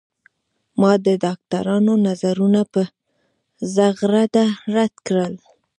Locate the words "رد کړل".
4.75-5.33